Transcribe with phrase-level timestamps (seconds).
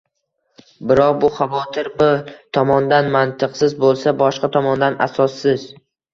[0.91, 2.13] Biroq bu xavotir bir
[2.59, 5.71] tomondan mantiqsiz bo‘lsa, boshqa tomondan asossiz